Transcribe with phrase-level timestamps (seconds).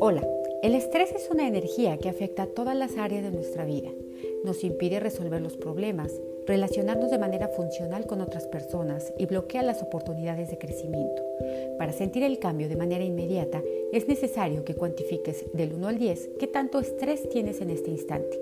[0.00, 0.22] Hola,
[0.62, 3.90] el estrés es una energía que afecta a todas las áreas de nuestra vida.
[4.44, 6.12] Nos impide resolver los problemas,
[6.46, 11.22] relacionarnos de manera funcional con otras personas y bloquea las oportunidades de crecimiento.
[11.78, 13.62] Para sentir el cambio de manera inmediata,
[13.92, 18.40] es necesario que cuantifiques del 1 al 10 qué tanto estrés tienes en este instante.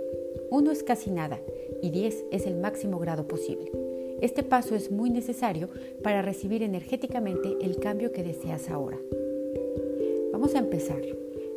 [0.51, 1.41] 1 es casi nada
[1.83, 3.88] y 10 es el máximo grado posible.
[4.21, 5.69] Este paso es muy necesario
[6.03, 8.99] para recibir energéticamente el cambio que deseas ahora.
[10.33, 11.01] Vamos a empezar.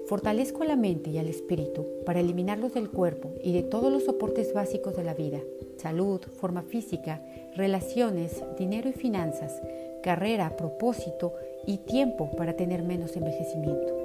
[0.06, 4.54] Fortalezco la mente y al espíritu para eliminarlos del cuerpo y de todos los soportes
[4.54, 5.40] básicos de la vida,
[5.78, 7.24] salud, forma física,
[7.56, 9.62] relaciones, dinero y finanzas,
[10.04, 11.34] carrera, propósito
[11.66, 14.01] y tiempo para tener menos envejecimiento.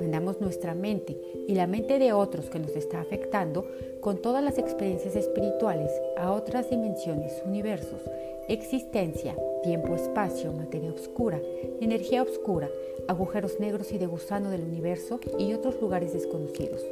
[0.00, 1.16] Mandamos nuestra mente
[1.48, 3.66] y la mente de otros que nos está afectando
[4.00, 8.00] con todas las experiencias espirituales a otras dimensiones, universos,
[8.48, 11.40] existencia, tiempo, espacio, materia oscura,
[11.80, 12.68] energía oscura,
[13.08, 16.82] agujeros negros y de gusano del universo y otros lugares desconocidos.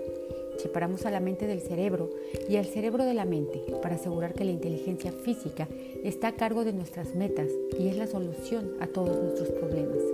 [0.58, 2.10] Separamos a la mente del cerebro
[2.48, 5.68] y al cerebro de la mente para asegurar que la inteligencia física
[6.04, 10.13] está a cargo de nuestras metas y es la solución a todos nuestros problemas.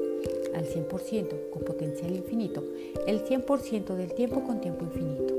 [0.60, 2.62] Al 100% con potencial infinito,
[3.06, 5.34] el 100% del tiempo con tiempo infinito.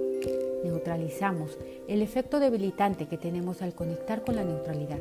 [0.63, 4.97] Neutralizamos el efecto debilitante que tenemos al conectar con la neutralidad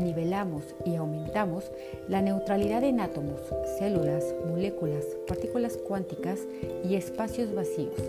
[0.00, 1.70] nivelamos y aumentamos
[2.08, 3.42] la neutralidad en átomos,
[3.78, 6.40] células, moléculas, partículas cuánticas
[6.82, 8.00] y espacios vacíos,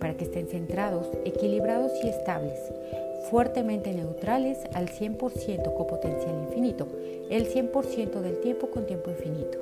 [0.00, 2.58] para que estén centrados, equilibrados y estables,
[3.30, 6.88] fuertemente neutrales al 100% con potencial infinito,
[7.28, 9.58] el 100% del tiempo con tiempo infinito.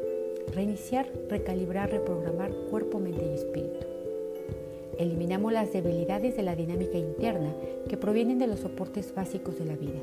[0.56, 3.86] Reiniciar, recalibrar, reprogramar cuerpo, mente y espíritu.
[4.98, 7.54] Eliminamos las debilidades de la dinámica interna
[7.88, 10.00] que provienen de los soportes básicos de la vida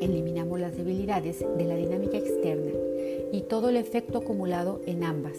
[0.00, 2.72] eliminamos las debilidades de la dinámica externa
[3.32, 5.36] y todo el efecto acumulado en ambas,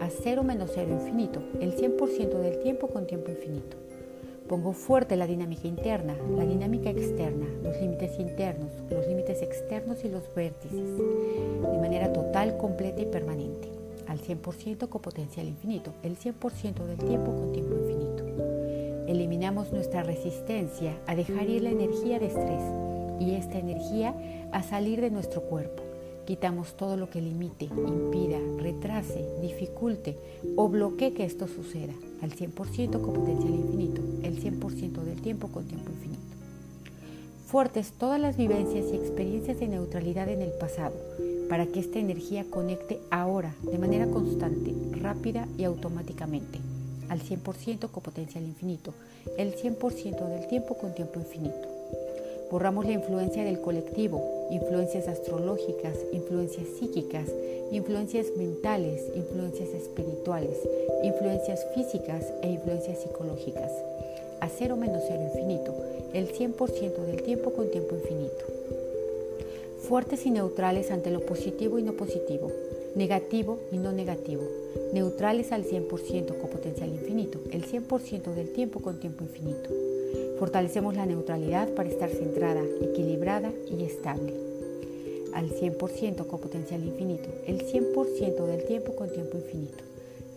[0.00, 3.76] a cero menos cero infinito, el 100% del tiempo con tiempo infinito.
[4.48, 7.80] Pongo fuerte la dinámica interna, la dinámica externa, los
[8.18, 13.68] internos, los límites externos y los vértices, de manera total, completa y permanente,
[14.06, 18.24] al 100% con potencial infinito, el 100% del tiempo con tiempo infinito.
[19.06, 22.62] Eliminamos nuestra resistencia a dejar ir la energía de estrés
[23.20, 24.14] y esta energía
[24.52, 25.82] a salir de nuestro cuerpo.
[26.26, 30.16] Quitamos todo lo que limite, impida, retrase, dificulte
[30.56, 31.92] o bloquee que esto suceda
[32.22, 36.39] al 100% con potencial infinito, el 100% del tiempo con tiempo infinito.
[37.50, 40.94] Fuertes todas las vivencias y experiencias de neutralidad en el pasado
[41.48, 46.60] para que esta energía conecte ahora de manera constante, rápida y automáticamente
[47.08, 48.94] al 100% con potencial infinito,
[49.36, 51.66] el 100% del tiempo con tiempo infinito.
[52.52, 57.26] Borramos la influencia del colectivo, influencias astrológicas, influencias psíquicas,
[57.72, 60.56] influencias mentales, influencias espirituales,
[61.02, 63.72] influencias físicas e influencias psicológicas.
[64.40, 65.74] A cero menos cero infinito,
[66.12, 68.44] el 100% del tiempo con tiempo infinito.
[69.88, 72.50] Fuertes y neutrales ante lo positivo y no positivo,
[72.94, 74.42] negativo y no negativo,
[74.92, 79.70] neutrales al 100% con potencial infinito, el 100% del tiempo con tiempo infinito
[80.40, 84.32] Fortalecemos la neutralidad para estar centrada, equilibrada y estable.
[85.34, 89.89] Al 100% con potencial infinito, el 100% del tiempo con tiempo infinito.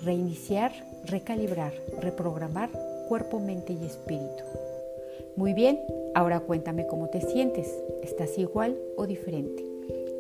[0.04, 0.72] Reiniciar,
[1.06, 1.72] recalibrar,
[2.02, 2.70] reprogramar
[3.08, 4.44] cuerpo, mente y espíritu.
[5.38, 5.80] Muy bien,
[6.14, 7.74] ahora cuéntame cómo te sientes.
[8.02, 9.64] ¿Estás igual o diferente?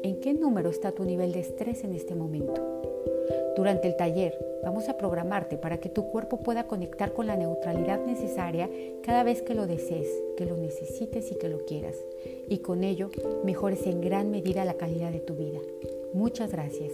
[0.03, 2.53] ¿En qué número está tu nivel de estrés en este momento?
[3.57, 8.05] Durante el taller vamos a programarte para que tu cuerpo pueda conectar con la neutralidad
[8.05, 8.69] necesaria
[9.03, 10.07] cada vez que lo desees,
[10.37, 11.97] que lo necesites y que lo quieras.
[12.47, 13.09] Y con ello
[13.43, 15.59] mejores en gran medida la calidad de tu vida.
[16.13, 16.91] Muchas gracias.